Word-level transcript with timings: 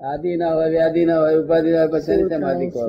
આદિ 0.00 0.36
ના 0.36 0.54
હોય 0.54 0.68
વ્યાધિ 0.68 1.04
ના 1.04 1.20
હોય 1.20 1.36
ઉપાધિ 1.36 1.70
ના 1.70 1.78
હોય 1.78 1.92
પછી 1.94 2.28
સમાધિ 2.30 2.66
કહો 2.66 2.84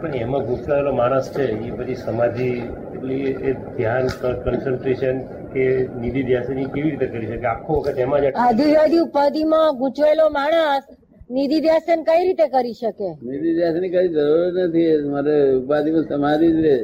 પણ 0.00 0.14
એમાં 0.16 0.44
ગુંચવાયેલો 0.46 0.92
માણસ 0.92 1.26
છે 1.30 1.42
એ 1.42 1.70
પછી 1.70 1.94
સમાધિ 1.94 2.48
એટલે 2.94 3.14
એ- 3.14 3.56
ધ્યાન 3.76 4.06
કન્સન્ટ્રેશન 4.44 5.16
કે 5.52 5.64
નિધિ 6.00 6.22
ધ્યાસન 6.22 6.64
કેવી 6.64 6.90
રીતે 6.90 7.06
કરી 7.06 7.26
શકે? 7.26 7.46
આખો 7.46 7.72
વખત 7.80 7.98
એમાં 7.98 8.20
જ 8.20 8.32
આદિ 8.38 8.62
વ્યાધિ 8.64 8.98
ઉપાધિમાં 8.98 9.78
ગૂંચવાયેલો 9.78 10.30
માણસ 10.30 10.84
નિધિ 11.30 11.60
ધ્યાસન 11.60 12.02
કઈ 12.02 12.24
રીતે 12.24 12.48
કરી 12.48 12.72
શકે? 12.72 13.08
નિધિ 13.22 13.54
ધ્યાસની 13.54 13.88
કઈ 13.88 14.08
જરૂર 14.08 14.66
નથી 14.66 15.08
મારે 15.08 15.36
ઉપાધિમાં 15.54 16.04
સમાધિ 16.04 16.48
જ 16.52 16.60
રહે. 16.60 16.76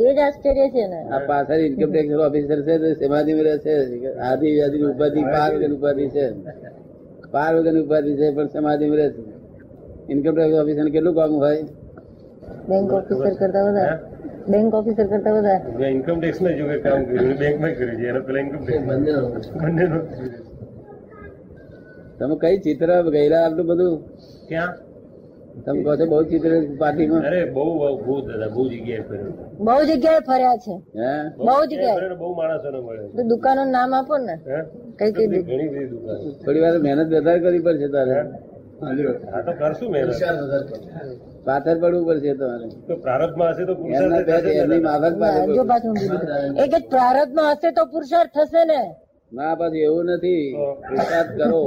એ 0.00 0.14
જ 0.14 0.18
આશ્ચર્ય 0.18 0.66
છે 0.68 0.86
ને. 0.86 1.00
આ 1.10 1.18
પાછળ 1.26 1.60
ઇન્કમ 1.60 1.90
ટેક્સ 1.92 2.12
ઓફિસર 2.20 2.58
છે 2.62 2.78
તો 2.78 3.06
સમાધિમાં 3.06 3.44
રહે 3.44 3.58
છે. 3.58 3.74
આદિ 4.20 4.46
વ્યાધિ 4.50 4.78
ઉપાધિ 4.84 5.20
પાંચ 5.24 5.70
ઉપાધિ 5.72 6.08
છે. 6.08 6.26
પાર 7.30 7.52
વગર 7.56 7.76
ઉપાધિ 7.82 8.16
છે 8.16 8.34
પણ 8.34 8.46
સમાધિમાં 8.46 8.96
રહે 8.96 9.08
છે 9.10 9.22
ઇન્કમ 10.12 10.34
ટેક્સ 10.34 10.54
ઓફિસર 10.54 10.88
કેટલું 10.88 11.14
કામ 11.14 11.32
હોય? 11.32 11.62
બેંક 12.68 12.92
ઓફિસર 12.92 13.34
કરતા 13.34 13.64
વધારે. 13.64 13.96
બેંક 14.48 14.74
ઓફિસર 14.74 15.06
કરતા 15.06 15.32
વધારે. 15.32 15.90
ઇન્કમ 15.90 16.20
ટેક્સ 16.20 16.42
ના 16.42 16.50
જો 16.50 16.64
કામ 16.82 17.04
કર્યું 17.04 17.38
બેંકમાં 17.38 17.72
કર્યું 17.74 17.96
છે. 18.00 18.08
એનો 18.08 18.20
પેલા 18.20 18.40
ઇન્કમ 18.40 18.62
ટેક્સ 18.64 18.84
બંને 18.88 19.12
તમે 22.18 22.36
કઈ 22.40 22.56
ચિત્ર 22.58 22.90
ગયેલા 23.10 23.44
આટલું 23.44 23.66
બધું? 23.66 23.94
ક્યાં? 24.48 24.74
તમે 25.64 25.80
કહો 25.84 25.92
છો 25.96 26.04
બહુ 26.06 26.18
ચિત્ર 26.24 26.52
પાર્ટીમાં? 26.80 27.22
અરે 27.24 27.40
બહુ 27.54 27.64
બહુ 28.00 28.14
દાદા 28.26 28.50
બહુ 28.54 28.62
જગ્યાએ 28.72 29.02
ફર્યો 29.08 29.30
બહુ 29.60 29.76
જગ્યાએ 29.90 30.20
ફર્યા 30.20 30.58
છે. 30.58 30.74
બહુ 31.38 31.56
જગ્યાએ. 31.70 32.08
ને 32.08 32.16
બહુ 32.16 32.28
માણસોને 32.34 32.78
મળે 32.80 33.02
તો 33.16 33.22
દુકાનો 33.30 33.62
નામ 33.76 33.90
આપો 33.94 34.14
ને. 34.18 34.34
કઈ 34.98 35.10
કઈ 35.12 35.26
ઘણી 35.26 35.68
બધી 35.68 35.88
દુકાન. 35.88 36.18
થોડી 36.44 36.62
વાર 36.64 36.74
મહેનત 36.78 37.08
વધારે 37.12 37.40
કરવી 37.40 37.62
પડશે 37.62 37.88
તારે. 37.88 38.14
હા? 39.24 39.42
તો 39.42 39.52
કરશું 39.52 39.88
મહેનત. 39.90 40.10
પાથર 41.46 41.76
પડવું 41.82 42.04
પડશે 42.08 42.32
તમારે. 42.34 42.66
તો 42.88 42.94
પ્રારબ્ધમાં 42.96 43.50
હશે 43.52 43.64
તો 43.64 43.74
પુરુષાર્થ 43.74 44.48
એમની 44.52 44.68
ને. 44.68 44.80
માફક 44.80 45.14
પાછળ 45.20 45.54
જો. 45.54 45.64
પાછું 45.64 45.90
ઊંધું 45.90 46.20
કીધું. 46.56 46.88
પ્રારબ્ધમાં 46.90 47.52
હશે 47.52 47.70
તો 47.72 47.82
પુરુષાર્થ 47.86 48.32
થશે 48.32 48.62
ને. 48.64 48.80
ના 49.32 49.52
પાછું 49.54 49.80
એવું 49.80 50.04
નથી. 50.06 50.44
પુરુષાર્થ 50.88 51.32
કરો. 51.38 51.62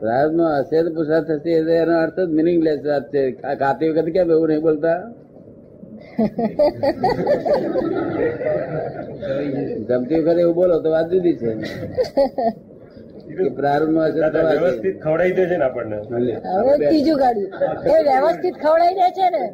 પ્રારબ્ધમાં 0.00 0.54
હશે 0.60 0.78
તો 0.84 0.90
પુરુષાર્થ 0.94 1.30
થશે 1.34 1.50
એનો 1.76 1.94
અર્થ 2.04 2.18
જ 2.20 2.28
મિનિંગલેસ 2.38 2.80
વાત 2.84 3.04
છે. 3.12 3.22
ખાતી 3.60 3.90
વખત 3.90 4.08
કેમ 4.14 4.28
એવું 4.30 4.48
નહીં 4.50 4.62
બોલતા? 4.62 4.98
જમતી 9.88 10.20
વખતે 10.20 10.40
એવું 10.40 10.54
બોલો 10.54 10.76
તો 10.84 10.88
વાત 10.90 11.06
જુદી 11.12 11.36
છે. 11.36 11.50
વ્યવસ્થિત 14.50 14.96
ખવડાવી 15.02 15.34
દે 15.36 15.44
છે 15.46 15.56
ને 15.56 15.64
આપણને. 15.64 15.98
હવે 16.54 16.72
ત્રીજું 16.80 17.18
ગાડ્યું 17.18 17.50
એ 17.90 18.02
વ્યવસ્થિત 18.08 18.56
ખવડાવી 18.56 18.96
દે 19.00 19.08
છે 19.16 19.26
ને? 19.34 19.44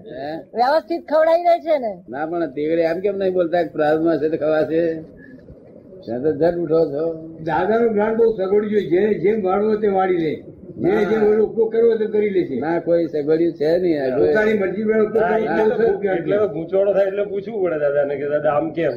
વ્યવસ્થિત 0.55 1.03
ખવડાવી 1.11 1.45
દે 1.49 1.55
છે 1.65 1.77
ને? 1.79 1.93
ના 2.09 2.27
પણ 2.27 2.51
તેવડે 2.57 2.83
એમ 2.85 2.99
કેમ 3.01 3.17
નહીં 3.19 3.35
બોલતા 3.35 3.63
કે 3.65 3.71
છે 3.73 4.11
હશે 4.13 4.29
તો 4.33 4.37
ખવાશે 4.37 4.83
ત્યાં 6.07 6.23
તો 6.55 6.61
ઉઠો 6.65 6.81
છો. 6.93 7.05
દાદાનું 7.49 7.91
જ્ઞાન 7.95 8.13
બહુ 8.19 8.27
સગવડ 8.37 8.69
જોઈએ 8.73 8.89
જેને 8.93 9.11
જેમ 9.23 9.37
વાળવો 9.47 9.75
તે 9.83 9.89
વાળી 9.97 10.23
લે. 10.25 10.33
જેને 10.83 11.03
જેમ 11.11 11.23
ઉપયોગ 11.47 11.69
કરવો 11.73 11.93
તે 12.01 12.07
કરી 12.15 12.33
લે 12.37 12.43
છે. 12.49 12.57
ના 12.65 12.79
કોઈ 12.87 13.07
સગવડ્યું 13.13 13.55
છે 13.59 13.69
નહીં. 13.83 14.15
પોતાની 14.19 14.57
મરજી 14.63 14.85
એટલે 14.95 15.05
તે 15.59 15.65
તો 15.69 15.75
સર 15.79 16.17
એટલે 16.17 16.37
તો 16.39 16.47
ગૂંચવાડો 16.55 16.91
થાય 16.97 17.09
એટલે 17.11 17.25
પૂછવું 17.31 17.61
પડે 17.63 17.79
દાદાને 17.85 18.15
કે 18.21 18.27
દાદા 18.33 18.55
આમ 18.59 18.67
કેમ? 18.79 18.95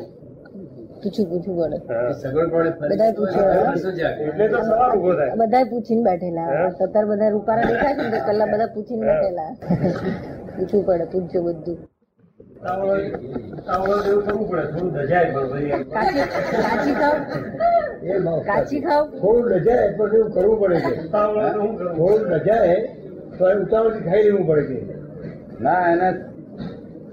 પૂછું 1.01 1.25
પૂછવું 1.31 1.55
પડે. 1.59 1.77
સગવડ 2.21 2.49
પડે 2.51 2.89
બધા 2.91 3.09
એટલે 3.09 4.45
તો 4.53 4.57
સવાલ 4.67 4.91
ઊભો 4.95 5.11
થાય. 5.19 5.33
બધાય 5.41 5.65
પૂછીને 5.71 6.03
બેઠેલા. 6.07 6.49
સત્તર 6.79 7.05
બધા 7.11 7.29
રૂપારા 7.35 7.69
દેખાય 7.71 7.95
છે 7.99 8.05
ને 8.13 8.19
પેલા 8.27 8.47
બધા 8.53 8.73
પૂછીને 8.75 9.03
બેઠેલા. 9.09 9.51
પૂછવું 10.55 10.83
પડે 10.87 11.05
પૂછજો 11.13 11.39
બધું. 11.47 11.77
કાચી 15.93 16.23
કાચી 16.63 16.95
ખાવ? 16.99 17.15
કાચી 18.45 18.81
ખાવ? 18.81 19.03
થોડું 19.21 19.45
લજાય 19.51 19.93
પણ 19.97 20.15
એવું 20.15 20.33
કરવું 20.33 20.59
પડે 20.59 20.79
છે. 20.79 21.07
થોડું 21.11 22.27
લજાય 22.29 22.75
તો 23.37 23.49
એ 23.49 24.01
ખાઈ 24.03 24.23
લેવું 24.23 24.47
પડે 24.47 24.63
છે. 24.67 24.79
ના 25.61 25.91
એના 25.91 26.13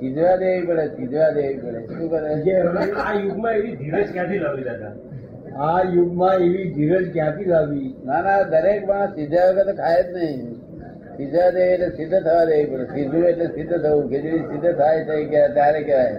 ચીજવા 0.00 0.36
દેવી 0.36 0.66
પડે 0.66 0.84
ચીજવા 0.96 1.30
દેવી 1.30 1.58
પડે. 1.58 1.80
શું 1.86 2.08
કરે? 2.10 2.30
આ 2.96 3.12
યુગમાં 3.14 3.54
એવી 3.54 3.74
ધીરજ 3.76 4.12
ક્યાંથી 4.12 4.38
લાવી 4.38 4.64
દાદા? 4.64 4.92
આ 5.58 5.80
યુગમાં 5.94 6.38
એવી 6.38 6.70
ધીરજ 6.74 7.12
ક્યાંથી 7.12 7.44
લાવી? 7.44 7.96
ના 8.04 8.20
ના 8.22 8.42
દરેક 8.42 8.86
માણસ 8.88 9.14
સીધા 9.14 9.50
વગર 9.50 9.66
તો 9.66 9.74
ખાય 9.82 10.02
જ 10.02 10.16
નહીં. 10.16 10.55
સીધા 11.16 11.50
દે 11.56 11.62
એટલે 11.72 11.88
સિદ્ધ 11.98 12.16
થવા 12.26 12.44
દે 12.48 12.54
પડે 12.70 12.84
સીધું 12.94 13.22
એટલે 13.30 13.46
સિદ્ધ 13.56 13.74
થવું. 13.84 14.04
ખીચડી 14.10 14.42
સિદ્ધ 14.50 14.68
થાય 14.80 15.00
છે 15.08 15.14
કે 15.32 15.40
ત્યારે 15.56 15.80
કહેવાય. 15.88 16.18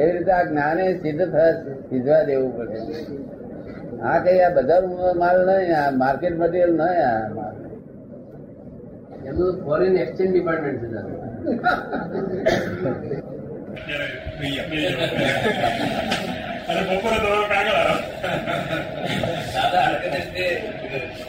એવી 0.00 0.12
રીતે 0.14 0.32
આ 0.38 0.44
જ્ઞાને 0.50 0.84
સિદ્ધ 1.04 1.24
થાય 1.34 1.52
સીધવા 1.88 2.22
દેવું 2.28 2.50
પડે. 2.58 2.78
આ 4.10 4.18
કઈ 4.24 4.40
આ 4.46 4.54
બધા 4.56 5.14
માલ 5.22 5.38
નહીં 5.48 5.72
આ 5.80 5.90
માર્કેટ 6.02 6.34
મટીરિયલ 6.42 6.72
નહીં 6.82 7.02
આ 7.08 7.24
માલ. 7.38 7.56
એમનું 9.28 9.50
ફોરેન 9.64 9.94
એક્સચેન્જ 10.02 10.30
ડિપાર્ટમેન્ટ 10.32 10.80
છે 10.82 10.88
દાદા 10.94 11.18
અને 16.68 16.80
બપોરે 16.88 17.18
તમારો 17.22 17.44
કાગળ 17.52 17.78
આવે 17.80 17.96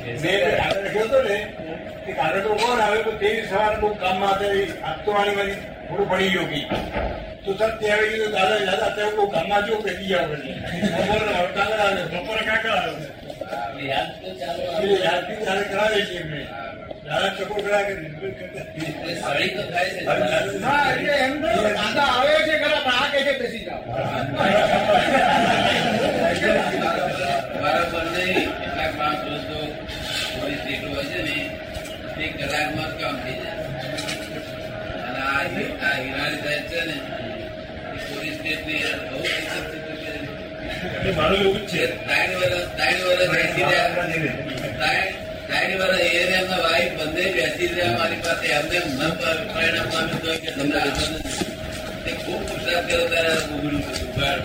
મેં 0.02 0.16
હતો 0.98 1.20
ને 1.24 1.38
એ 2.04 2.12
કાગળ 2.14 2.48
કોણ 2.56 2.82
આવે 2.82 3.00
તો 3.04 3.12
તે 3.20 3.30
સવારે 3.44 3.78
બહુ 3.78 3.90
કામમાં 3.98 4.36
હતા 4.36 4.54
એ 4.54 4.64
આપતો 4.84 5.10
વાળી 5.14 5.36
મારી 5.36 5.58
થોડું 5.88 6.08
પડી 6.10 6.32
ગયો 6.32 6.46
કી 6.48 6.66
તો 7.44 7.52
સર 7.54 7.72
તે 7.80 7.92
આવી 7.92 8.12
ગયું 8.14 8.34
દાદા 8.34 8.60
દાદા 8.62 8.88
અત્યારે 8.88 9.16
બહુ 9.16 9.26
કામમાં 9.30 9.64
જો 9.68 9.76
પેટી 9.84 10.10
જાવ 10.10 10.30
બપોરે 10.32 11.24
કાગળ 11.52 11.82
આવે 11.82 12.02
બપોરે 12.14 12.44
કાગળ 12.46 12.76
આવે. 12.76 13.06
એટલે 13.72 13.86
યાદથી 15.04 15.38
ત્યારે 15.40 15.64
કરાવે 15.66 16.00
છે 16.02 16.16
એમને 16.18 16.42
દાદા 17.06 17.32
ચકો 17.36 17.56
કે 17.56 17.70
ના 17.70 17.82
એટલે 20.90 21.14
એમ 21.20 21.34
તો 21.42 21.50
દાદા 21.70 22.10
આવે 22.10 22.34
છે 22.42 22.56
ખરા 22.60 22.82
પણ 22.82 22.96
આ 22.96 23.08
કહે 23.12 23.20
છે 23.24 23.34
બેસી 23.40 23.64
જાઓ 23.66 23.82
બરાબર 27.54 28.06
નહીં 28.08 28.50
કેટલાક 28.54 28.94
માણસ 28.98 29.22
દોસ્તો 29.26 29.58
થોડી 30.32 30.60
સીટો 30.64 30.90
હશે 31.00 31.20
ને 31.22 31.36
તે 32.22 32.28
કલાકમાં 32.30 32.90
જ 32.90 33.02
કામ 33.02 33.16
થઈ 33.18 33.34
જાય. 33.34 33.62
અને 35.02 35.20
આ 35.22 35.44
હિ- 35.48 35.76
આ 35.82 35.94
હિરાણી 35.98 36.42
સાહેબ 36.42 36.66
છે 36.66 36.82
ને 36.86 36.96
એ 37.92 38.04
પોલીસ 38.08 38.36
સ્ટેટની 38.36 38.82
બહુ 39.10 39.20
મારું 41.16 41.40
એવું 41.40 41.60
છે. 41.68 41.84
ત્રણ 42.06 42.32
વર્ષ 42.36 42.68
ત્રણ 42.78 43.00
વર્ષ 43.02 43.30
બેસી 43.30 43.64
રહ્યા 43.64 43.90
ત્રણ 45.48 45.78
વર્ષ 45.78 46.02
એ 46.02 46.20
એમના 46.34 46.60
વાઈફ 46.60 46.94
બંને 47.00 47.26
બેસી 47.32 47.68
રહ્યા 47.68 47.98
મારી 47.98 48.22
પાસે. 48.22 48.46
એમને 48.50 48.78
ન 48.80 49.12
પરિણામ 49.50 49.88
પામ્યું 49.90 50.22
તો 50.22 50.32
કે 50.38 50.52
તમને 50.52 50.78
આગળ 50.80 51.14
તે 52.06 52.12
ખૂબ 52.16 52.42
પુરસાદ 52.48 52.84
કર્યો 52.88 53.08
ત્યારે 53.08 53.34
ઉઘડું 53.46 53.82
ઉઘાડ 54.06 54.42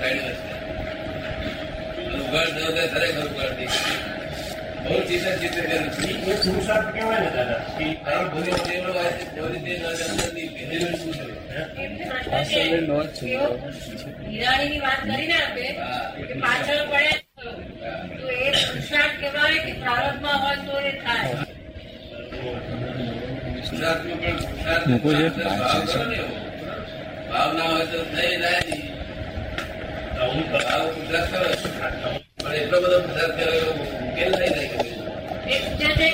ત્રણ 0.00 0.18
વર્ષ 0.18 0.40
ઉઘાડ 2.20 2.48
થયો 2.48 2.70
ત્યારે 2.70 2.90
ખરેખર 2.90 3.26
ઉઘાડ 3.26 3.54
થઈ 3.56 3.68
ગયો. 4.82 4.90
બહુ 4.90 5.00
ચિંતા 5.08 5.34
ચિંતા 5.40 5.64
એ 5.74 6.34
પુરુષાર્થ 6.42 6.88
કહેવાય 6.94 7.20
ને 7.24 7.30
દાદા 7.36 7.60
કે 7.76 7.84
તારો 8.04 8.24
ભૂલો 8.32 8.54
તેવડો 8.66 8.90
હોય 8.96 9.12
છે, 9.18 9.24
તે 9.34 9.40
ન 9.40 9.50
ભેદેલું 10.54 10.94
શું 11.00 11.12
છે? 11.16 11.24
હિરાણીની 14.30 14.80
વાત 14.84 15.00
કરીને 15.08 15.36
આપે 15.40 15.64
કે 16.18 16.34
પાછળ 16.42 16.82
પડ્યા 16.90 17.18
તો 17.40 18.26
એ 18.28 18.50
પુરુષાર્થ 18.60 19.16
કહેવાય 19.20 19.58
કે 19.66 19.72
પ્રારબ્ધમાં 19.82 20.38
હોય 20.42 20.58
તો 20.66 20.74
એ 20.80 20.92
થાય. 21.04 21.36
પુરુષાર્થમાં 25.02 25.56
ભાવ 25.60 25.82
કરો 25.86 26.02
ને 26.10 26.18
ભાવ 27.30 27.50
ના 27.58 27.68
હોય? 27.70 27.84
તો 27.92 27.98
થઈ 28.14 28.34
જાય 28.42 28.60
નહીં. 28.68 28.84
હું 30.20 30.40
ભાવ 30.52 30.82
પુરુષાર્થ 30.94 31.30
કરો 31.32 31.48
પણ 32.38 32.54
એટલો 32.60 32.76
બધો 32.82 32.98
પુરુષાર્થ 33.04 33.34
કર્યો 33.38 33.70
ઉકેલ 34.04 34.32
નહીં. 34.40 34.49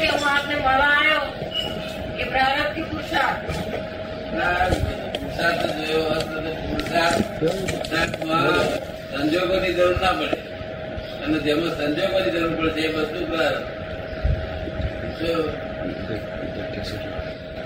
કે 0.07 0.13
હું 0.15 0.29
આપને 0.31 0.55
મળવા 0.57 0.91
આવ્યો 0.91 1.25
એ 2.19 2.25
પ્રારબ્ધથી 2.31 2.85
પુરુષાર્થ 2.91 3.41
પુરુષાર્થ 6.63 7.25
સંજોગોની 9.11 9.73
જરૂર 9.77 9.97
ના 10.03 10.15
પડે 10.19 10.39
અને 11.25 11.39
જેમાં 11.47 11.73
સંજોગોની 11.79 12.33
જરૂર 12.35 12.53
પડે 12.59 12.81
એ 12.83 12.91
બધું. 12.95 13.25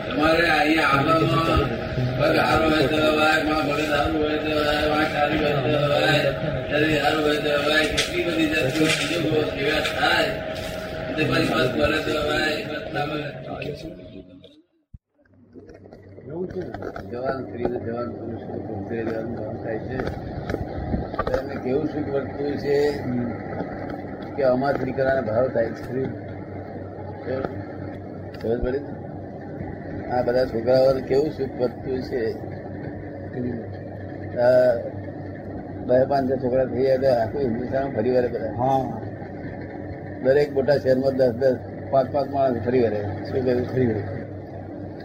તમારે 0.04 0.46
અહીંયા 0.50 0.92
આવવામાં 0.92 1.60
પગ 2.18 2.34
હારો 2.38 2.66
હોય 2.70 2.86
તો 2.88 2.98
હવાય, 3.06 3.40
માં 3.48 3.62
ભલે 3.66 3.84
હારું 3.86 4.16
હોય 4.18 4.38
તો 4.38 4.50
હવાય, 4.52 4.86
માં 4.92 5.06
સારી 5.12 5.40
હોય 5.40 5.56
તો 5.56 5.68
હવાય, 5.84 6.30
હારું 7.02 7.22
હોય 7.24 7.40
તો 7.40 7.50
હવાય, 7.58 7.86
કેટલી 7.90 8.24
બધી 8.26 8.48
જાત 8.52 8.68
સંજોગો 8.94 9.38
એવા 9.58 9.82
થાય 9.90 10.49
જવાન 17.10 17.44
સ્ત્રીને 17.44 17.78
જવાન 17.78 18.10
પુરુષ 18.10 18.44
થાય 19.62 19.78
છે 19.78 19.98
તો 21.16 21.40
એમને 21.40 21.54
કેવું 21.54 21.86
શું 21.86 22.12
વર્તવું 22.12 22.56
છે? 22.56 22.92
કે 24.36 24.42
અમાર 24.42 24.76
દીકરાને 24.76 25.20
ભાવ 25.20 25.48
થાય 25.48 25.66
છે 25.66 26.04
સમજ 28.42 28.62
પડી 28.62 28.78
આ 30.10 30.22
બધા 30.22 30.46
છોકરાઓને 30.46 31.00
કેવું 31.00 31.30
સુખ 31.30 31.60
વધતું 31.60 32.02
છે? 32.02 32.32
બે 35.86 36.04
પાંચ 36.04 36.32
છોકરા 36.32 36.64
થઈ 36.64 36.82
ગયા 36.82 37.22
આખું 37.22 37.40
હિન્દુસ્તાન 37.40 37.92
ફરી 37.92 38.10
વાર 38.10 38.28
બધા 38.28 38.52
હા. 38.52 39.09
દરેક 40.24 40.52
મોટા 40.52 40.76
શહેરમાં 40.76 41.16
દસ 41.16 41.30
દસ 41.30 41.56
પાંચ 41.90 42.12
પાંચ 42.12 42.30
માણસ 42.30 42.66
ફરી 42.66 42.80
વળે. 42.80 43.00
શું 43.00 43.44
કહ્યું? 43.44 43.66
ફરી 43.66 43.86
વળે. 43.86 44.02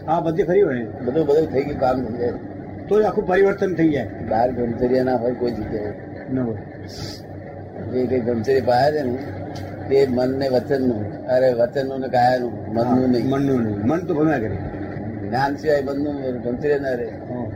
હા 0.06 0.20
બધી 0.20 0.42
ફરી 0.42 0.62
વળે. 0.62 0.84
બધું 0.84 1.26
બધું 1.26 1.52
થઈ 1.52 1.62
ગયું 1.62 1.80
કામ 1.80 2.04
થઈ 2.04 2.18
જાય 2.18 2.32
તો 2.88 3.02
આખું 3.02 3.26
પરિવર્તન 3.26 3.74
થઈ 3.74 3.88
જાય. 3.88 4.08
બહાર 4.28 4.52
ગમચર્યા 4.52 5.04
ના 5.04 5.16
હોય 5.16 5.32
કોઈ 5.32 5.50
જગ્યાએ. 5.50 5.92
ન 6.32 6.38
હોય. 6.38 6.56
જે 7.92 8.06
કઈ 8.06 8.20
ગમચરી 8.20 8.60
પાયા 8.60 8.90
છે 8.90 9.02
ને 9.02 9.18
તે 9.88 10.06
મન 10.10 10.38
ને 10.38 10.48
વચનનું 10.48 11.26
અરે 11.26 11.52
વચનનું 11.52 12.00
ને 12.00 12.08
કાયા 12.08 12.38
નું 12.38 12.74
મનનું 12.74 13.10
નહીં. 13.10 13.30
મનનું 13.30 13.62
નહીં. 13.62 13.86
મન 13.86 14.00
તો 14.00 14.14
ભમ્યા 14.14 14.38
કરે. 14.38 14.56
જ્ઞાન 15.28 15.56
સિવાય 15.56 15.82
મનનું 15.82 16.42
ગમચર્યા 16.42 16.78
ના 16.78 16.90
રહે. 16.90 17.06
હા. 17.06 17.50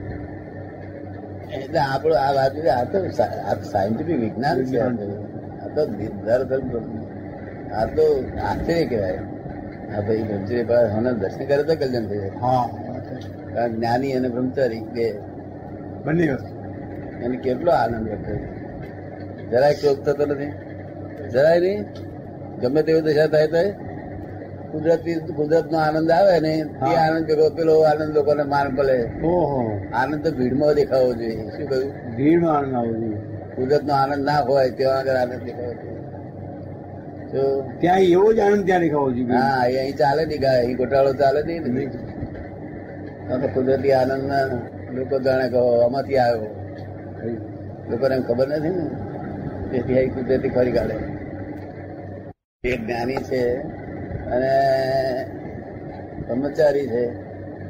એટલે 1.52 1.78
આપણું 1.78 2.18
આ 2.18 2.32
વાત 2.32 2.66
આ 2.66 2.84
તો 2.84 3.08
સાયન્ટિફિક 3.62 4.20
વિજ્ઞાન 4.20 4.64
છે. 4.64 4.78
આ 4.78 4.88
તો. 4.88 5.30
તો 5.74 5.86
દરઅસલ 6.24 6.60
આ 7.78 7.84
તો 7.96 8.04
આશ્ચર્ય 8.44 8.84
કહેવાય. 8.86 9.18
આ 9.94 10.00
ભાઈ 10.06 10.22
બ્રહ્મચર્ય 10.22 10.64
પાયા 10.64 10.94
હમણાં 10.94 11.18
દર્શન 11.18 11.44
કરે 11.44 11.62
તો 11.62 11.74
કલ્યાણ 11.74 12.06
થઈ 12.10 12.18
જાય. 12.18 12.30
કારણ 13.54 13.72
જ્ઞાની 13.74 14.12
અને 14.12 14.28
બ્રહ્મચારી 14.28 14.80
બે. 14.94 15.06
બંને 16.04 16.24
એને 17.24 17.36
કેટલો 17.36 17.70
આનંદ 17.72 18.08
વધે 18.08 18.34
જરાય 19.50 19.74
શોક 19.74 19.98
થતો 20.06 20.24
નથી. 20.26 20.50
જરાય 21.28 21.60
નહીં. 21.60 21.80
ગમે 22.60 22.82
તેવી 22.82 23.00
દશા 23.00 23.26
થાય 23.26 23.46
તો 23.46 23.62
કુદરતી 24.72 25.14
કુદરત 25.38 25.66
નો 25.72 25.78
આનંદ 25.78 26.10
આવે 26.10 26.36
ને 26.40 26.52
તે 26.80 26.90
આનંદ 27.04 27.26
પેલો 27.26 27.44
પેલો 27.56 27.74
આનંદ 27.90 28.12
લોકોને 28.16 28.44
માન 28.52 28.68
પડે. 28.76 28.98
આનંદ 30.00 30.22
તો 30.24 30.30
ભીડમાં 30.38 30.74
દેખાવો 30.74 31.12
જોઈએ. 31.20 31.46
શું 31.54 31.66
કહ્યું? 31.70 31.90
ભીડમાં 32.16 32.56
આનંદ 32.56 32.74
આવવો 32.74 32.94
જોઈએ. 33.00 33.20
કુદરત 33.56 33.84
નો 33.84 33.94
આનંદ 33.94 34.24
ના 34.24 34.40
હોય 34.50 34.70
તેવા 34.80 34.98
આગળ 35.00 35.18
આનંદ 35.22 35.42
દેખાવો 35.48 35.72
જોઈએ. 35.72 35.96
ત્યાં 37.30 37.98
એવો 37.98 38.32
જ 38.32 38.40
આનંદ 38.40 38.64
ત્યાં 38.66 38.80
દેખાવો 38.80 39.10
જોઈએ. 39.10 39.32
હા 39.32 39.60
અહીં 39.60 39.80
અહીં 39.80 39.96
ચાલે 39.96 40.24
નહીં 40.24 40.40
ગાય 40.40 40.58
અહીં 40.58 40.76
ગોટાળો 40.76 41.12
ચાલે 41.12 41.42
નહીં 41.42 41.62
ને. 41.62 41.84
આ 43.30 43.36
તો 43.36 43.46
કુદરતી 43.54 43.92
આનંદ 43.92 44.24
ના 44.24 44.44
લોકો 44.94 45.18
જાણે 45.18 45.48
કહો 45.48 45.62
આમાંથી 45.84 46.18
આવ્યો. 46.18 46.50
લોકોને 47.90 48.14
એમ 48.14 48.22
ખબર 48.22 48.46
નથી 48.48 48.68
ને? 48.68 48.84
તેથી 49.72 49.98
અહીં 49.98 50.14
કુદરતી 50.14 50.48
ફરી 50.48 50.72
કાઢે. 50.72 50.96
એ 52.64 52.76
જ્ઞાની 52.76 53.16
છે 53.16 53.42
અને 54.34 54.52
બ્રહ્મચારી 56.26 56.86
છે. 56.86 57.04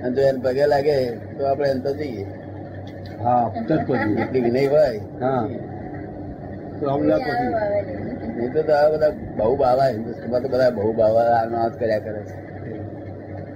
અને 0.02 0.14
જો 0.14 0.22
એને 0.22 0.40
પગે 0.42 0.66
લાગે 0.66 0.96
તો 1.38 1.46
આપણે 1.46 1.68
એમ 1.68 1.80
તો 1.80 1.94
જઈએ. 1.94 2.26
હા 3.24 3.52
એટલી 4.20 4.40
વિનય 4.40 4.66
હોય. 4.66 5.00
હા. 5.20 5.44
તો 6.80 6.90
અમદાવાદ 6.90 7.22
પછી 7.22 8.19
નહીં 8.40 8.52
તો 8.52 8.72
આ 8.72 8.90
બધા 8.90 9.12
બહુ 9.36 9.56
બાવા 9.56 9.86
હિન્દુસ્તાનમાં 9.86 10.42
તો 10.42 10.48
બધા 10.48 10.70
બહુ 10.70 10.92
બાવા 10.92 11.20
આનો 11.20 11.78
કર્યા 11.78 11.98
કરે 11.98 12.22
છે. 12.22 12.50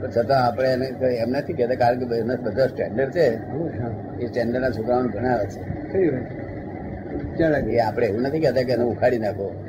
પણ 0.00 0.10
છતાં 0.10 0.46
આપણે 0.46 0.72
એને 0.72 1.14
એમ 1.14 1.30
નથી 1.30 1.52
કહેતા 1.52 1.74
કારણ 1.74 1.98
કે 1.98 2.16
એમના 2.16 2.34
બધા 2.34 2.66
સ્ટેન્ડર્ડ 2.66 3.10
છે. 3.10 3.38
એ 4.20 4.26
સ્ટેન્ડર્ડના 4.26 4.70
છોકરાઓને 4.70 5.08
ભણાવે 5.08 5.46
છે. 5.46 5.60
એ 7.70 7.78
આપણે 7.78 8.06
એવું 8.06 8.22
નથી 8.22 8.40
કહેતા 8.40 8.62
કે 8.62 8.72
એને 8.72 8.84
ઉખાડી 8.84 9.18
નાખો. 9.18 9.64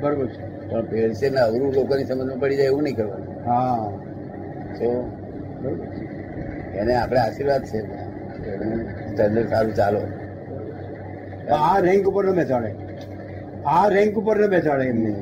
બરોબર 0.00 0.26
છે. 0.26 0.70
પણ 0.70 0.86
ભેળસે 0.86 1.30
ને 1.30 1.40
અવરું 1.40 1.74
લોકોની 1.74 2.04
સમજમાં 2.04 2.38
પડી 2.38 2.56
જાય 2.56 2.66
એવું 2.66 2.82
નહીં 2.82 2.96
કરવાનું. 2.96 3.50
હા. 3.50 3.92
તો. 4.78 5.10
એને 6.74 6.94
આપણે 6.94 7.20
આશીર્વાદ 7.20 7.64
છે. 7.64 7.82
સ્ટેન્ડર્ડ 9.12 9.48
સારું 9.48 9.74
ચાલો. 9.74 10.00
આ 11.54 11.78
રેન્ક 11.78 12.06
ઉપર 12.06 12.24
ન 12.24 12.36
બેસાડે 12.36 12.89
આ 13.64 13.88
રેન્ક 13.88 14.16
ઉપર 14.16 14.36
ન 14.38 14.50
બેસાડે 14.50 14.84
એમને 14.84 15.12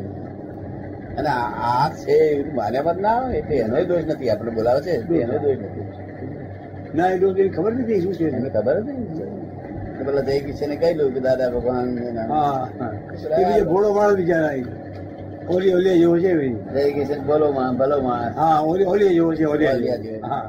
અને 1.19 1.31
આ 1.63 1.91
છે 1.97 2.15
એવું 2.31 2.55
માન્યા 2.55 2.87
મત 2.87 2.99
ના 3.01 3.17
આવે 3.17 3.37
એટલે 3.39 3.57
એનો 3.59 3.85
દોષ 3.85 4.05
નથી 4.07 4.31
આપણે 4.31 4.51
બોલાવે 4.51 4.81
છે 4.83 4.95
તે 5.07 5.15
એનો 5.19 5.37
દોષ 5.39 5.59
નથી. 5.59 5.87
ના 6.93 7.11
એ 7.11 7.19
લોકો 7.19 7.43
ખબર 7.55 7.73
નથી 7.75 8.01
શું 8.03 8.15
છે. 8.15 8.27
એને 8.31 8.51
ખબર 8.51 8.77
નથી 8.77 9.07
તો 9.97 10.05
પેલા 10.05 10.23
જય 10.23 10.41
કિશન 10.41 10.73
કહી 10.77 10.95
દઉં 10.95 11.13
કે 11.15 11.21
દાદા 11.21 11.51
ભગવાન 11.51 11.89
ભોળો 13.67 13.89
માણસ 13.95 14.17
બિચારા. 14.17 14.55
ઓલી 15.49 15.75
ઓલી 15.75 15.99
જેવો 15.99 16.17
છે. 16.19 16.33
જય 16.67 16.93
કિશન 16.95 17.21
બોલો 17.27 17.53
માં 17.53 17.77
ભલો 17.77 18.03
માણસ 18.03 18.37
હા 18.37 18.61
ઓલી 18.63 18.87
ઓલી 18.87 19.15
જેવો 19.15 19.35
છે 19.35 19.45
ઓલી 19.47 19.69
ઓલિયા 19.69 19.99
જેવો. 19.99 20.19
હા. 20.23 20.47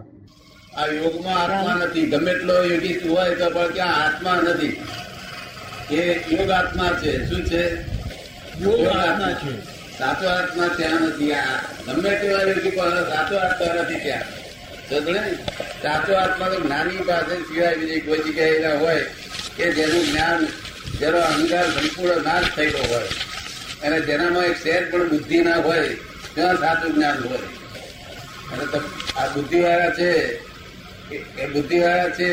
આ 0.73 0.87
યોગમાં 0.87 1.51
આત્મા 1.51 1.75
નથી. 1.79 2.05
ગમે 2.07 2.31
એટલો 2.31 2.53
યોગી 2.63 2.95
હોય 3.05 3.35
તો 3.35 3.47
પણ 3.49 3.73
ક્યાં 3.73 4.01
આત્મા 4.03 4.37
નથી? 4.45 4.73
એ 5.91 6.19
યોગ 6.35 6.51
આત્મા 6.51 6.89
છે. 7.03 7.29
શું 7.29 7.45
છે? 7.45 7.81
યોગ 8.61 8.87
આત્મા 8.87 9.31
છે. 9.31 9.61
સાચો 9.97 10.27
આત્મા 10.27 10.67
ત્યાં 10.67 11.01
નથી. 11.01 11.33
આ 11.33 11.61
ગમે 11.87 12.19
તેવા 12.19 12.43
વ્યક્તિ 12.43 12.69
પાસે 12.69 13.15
સાચો 13.15 13.37
આત્મા 13.37 13.73
નથી 13.73 13.99
ત્યાં. 13.99 14.39
સાચો 15.81 16.13
આત્મા 16.13 16.49
તો 16.49 16.59
જ્ઞાની 16.59 16.97
પાસે 16.97 17.35
સિવાય 17.35 17.75
બીજી 17.75 17.99
કોઈ 17.99 18.17
જગ્યાએ 18.17 18.77
હોય 18.77 19.05
કે 19.57 19.71
જેનું 19.71 20.05
જ્ઞાન 20.05 20.47
જેનો 20.99 21.17
અહંકાર 21.17 21.63
સંપૂર્ણ 21.63 22.23
નાશ 22.23 22.43
થયેલો 22.55 22.93
હોય. 22.93 23.07
અને 23.83 24.01
જેનામાં 24.01 24.45
એક 24.45 24.63
શેર 24.63 24.91
પણ 24.91 25.09
બુદ્ધિ 25.09 25.37
ના 25.37 25.55
હોય 25.55 25.89
ત્યાં 26.35 26.55
સાચું 26.55 26.95
જ્ઞાન 26.95 27.23
હોય. 27.23 27.37
અને 28.51 28.63
આ 29.17 29.27
બુદ્ધિવાળા 29.27 29.89
છે 29.89 30.11
એ 31.15 31.47
બુદ્ધિવાળા 31.53 32.09
છે 32.09 32.29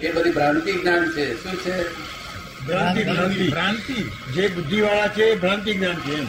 એ 0.00 0.12
બધી 0.12 0.30
ભ્રાંતિ 0.30 0.72
જ્ઞાન 0.72 1.12
છે. 1.12 1.42
શું 1.42 1.56
છે? 1.56 1.84
ભ્રાંતિ 2.68 3.04
ભ્રાંતિ. 3.04 3.48
ભ્રાંતિ. 3.48 4.10
જે 4.32 4.48
બુદ્ધિવાળા 4.48 5.08
છે 5.08 5.24
એ 5.24 5.34
ભ્રાંતિ 5.38 5.74
જ્ઞાન 5.74 5.94
છે 5.94 6.18
એમ. 6.18 6.26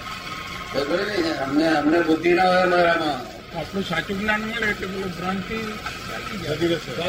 અમને 1.44 1.68
અમને 1.68 2.00
બુદ્ધિ 2.02 2.34
ના 2.34 2.44
હોય 2.44 2.62
અમારામાં. 2.62 3.34
આપણું 3.60 3.84
સાચું 3.84 4.20
જ્ઞાન 4.20 4.42
મળે 4.42 4.68
એટલે 4.68 4.88
પેલું 4.88 5.12
ભ્રાંતિ 5.12 5.58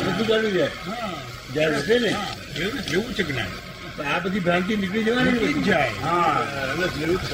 બધું 0.05 0.27
ચાલી 0.27 0.53
જાય. 0.53 0.71
જ્યારે 1.53 1.77
વધે 1.77 1.99
ને? 1.99 2.17
એવું 2.57 2.93
એવું 2.93 3.15
છે 3.15 3.23
જ્ઞાન. 3.23 3.47
આ 4.15 4.19
બધી 4.19 4.41
ભ્રાંતિ 4.41 4.77
નીકળી 4.77 5.05
જવાની 5.05 5.63
જાય. 5.63 5.91
હા. 6.03 6.47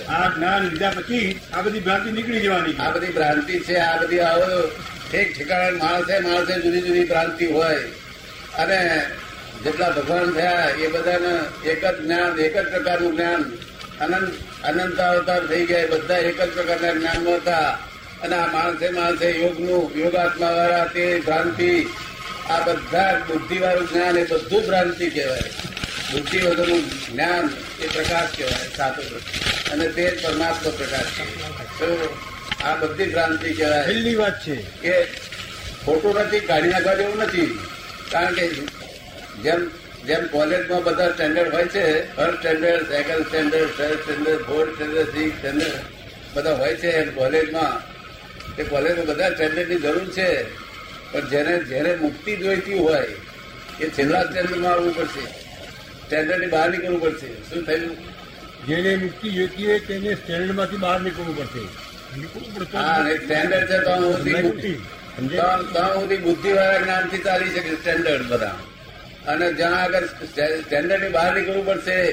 આ 0.09 0.29
જ્ઞાન 0.29 0.63
લીધા 0.63 0.91
પછી 0.91 1.41
આ 1.53 1.63
બધી 1.63 1.81
ભ્રાંતિ 1.81 2.13
નીકળી 2.13 2.41
જવાની 2.41 2.77
આ 2.77 2.91
બધી 2.91 3.07
ભ્રાંતિ 3.07 3.59
છે 3.59 3.75
આ 3.75 4.03
બધી 4.03 4.21
આવો 4.21 4.71
એક 5.17 5.39
ઠેકાણે 5.39 5.71
માણસે 5.71 6.19
માણસે 6.19 6.61
જુદી 6.61 6.81
જુદી 6.81 7.05
ભ્રાંતિ 7.05 7.47
હોય. 7.47 7.77
અને 8.59 9.07
જેટલા 9.65 9.91
ભગવાન 9.91 10.31
થયા 10.31 10.71
એ 10.79 10.87
બધાને 10.87 11.69
એક 11.69 11.85
જ 11.85 12.03
જ્ઞાન 12.03 12.41
એક 12.41 12.59
જ 12.59 12.71
પ્રકારનું 12.71 13.17
જ્ઞાન. 13.17 13.43
અનંત 14.01 14.33
અનંત 14.65 15.01
અવતાર 15.01 15.47
થઈ 15.47 15.67
ગયા 15.67 15.87
બધા 15.87 16.17
એક 16.17 16.43
જ 16.43 16.51
પ્રકારના 16.51 16.93
જ્ઞાનમાં 16.93 17.35
હતા. 17.35 17.79
અને 18.23 18.37
આ 18.37 18.47
માણસે 18.47 18.89
માણસે 18.89 19.31
યોગનું 19.31 19.99
યોગાત્મા 19.99 20.51
વાળા 20.51 20.85
તે 20.85 21.23
ભ્રાંતિ 21.27 21.87
આ 22.51 22.61
બધા 22.61 23.23
બુદ્ધિવાળું 23.29 23.89
જ્ઞાન 23.89 24.19
એ 24.19 24.27
બધું 24.27 24.67
ભ્રાંતિ 24.67 25.11
કહેવાય. 25.11 25.41
બુદ્ધિ 26.13 26.39
વગરનું 26.39 26.91
જ્ઞાન 26.91 27.51
એ 27.81 27.87
પ્રકાશ 27.87 28.29
કહેવાય 28.37 28.77
સાચો 28.77 29.03
પ્રકાશ. 29.03 29.73
અને 29.73 29.89
તે 29.89 30.11
જ 30.11 30.23
પરમાત્મા 30.23 30.73
પ્રકાશ 30.79 31.05
છે. 31.05 32.09
આ 32.63 32.77
બધી 32.77 33.05
ભ્રાંતિ 33.05 33.53
કહેવાય. 33.53 33.83
છેલ્લી 33.83 34.15
વાત 34.15 34.41
છે. 34.41 34.55
કે 34.55 35.05
ખોટું 35.85 36.15
નથી 36.15 36.41
કાઢી 36.41 36.69
નાખવા 36.69 36.95
જેવું 36.95 37.19
નથી. 37.19 37.59
કારણ 38.11 38.35
કે 38.35 38.51
જેમ 39.43 39.71
જેમ 40.07 40.27
કોલેજમાં 40.27 40.83
બધા 40.83 41.09
સ્ટેન્ડર્ડ 41.11 41.55
હોય 41.55 41.65
છે 41.65 42.17
first 42.17 42.39
standard 42.39 42.83
second 42.83 43.27
standard 43.27 43.69
third 43.79 43.93
standard 43.93 44.39
fourth 44.39 44.75
standard 44.75 45.09
six 45.09 45.39
standard 45.39 45.73
બધા 46.35 46.55
હોય 46.55 46.75
છે 46.75 46.91
એમ 46.91 47.15
કોલેજમાં. 47.15 47.73
તે 48.57 48.63
કોલેજમાં 48.65 49.07
બધા 49.07 49.31
સ્ટેન્ડર્ડની 49.31 49.77
જરૂર 49.77 50.05
છે. 50.05 50.45
પણ 51.13 51.29
જેને 51.29 51.59
જેને 51.59 51.97
મુક્તિ 51.97 52.37
જોઈતી 52.37 52.79
હોય 52.79 53.07
એ 53.81 53.89
છેલ્લા 53.89 54.25
સ્ટેન્ડર્ડમાં 54.25 54.73
આવવું 54.73 54.97
પડશે. 54.97 55.21
સ્ટેન્ડર્ડની 56.07 56.47
બહાર 56.47 56.71
નીકળવું 56.71 57.01
પડશે. 57.01 57.27
શું 57.27 57.65
થયું? 57.65 57.97
જેને 58.67 58.97
મુક્તિ 58.97 59.31
જોઈતી 59.31 59.67
હોય 59.67 59.81
તેને 59.81 60.15
સ્ટેન્ડર્ડમાંથી 60.15 60.77
બહાર 60.77 61.01
નીકળવું 61.01 61.37
પડશે. 61.37 61.61
નીકળવું 62.19 62.55
પડશે 62.55 62.77
હા 62.77 63.09
સ્ટેન્ડર્ડ 63.25 63.67
છે 63.67 63.79
તો 63.79 63.95
સુધી 66.01 66.17
બુદ્ધિવાળા 66.17 66.79
જ્ઞાનથી 66.79 67.19
ચાલી 67.19 67.51
શકે 67.51 67.75
સ્ટેન્ડર્ડ 67.75 68.23
બધા. 68.23 68.59
અને 69.27 69.53
જ્યાં 69.53 69.83
આગળ 69.83 70.05
સ્ટેન્ડર્ડની 70.05 71.09
બહાર 71.09 71.37
નીકળવું 71.37 71.67
પડશે 71.67 72.13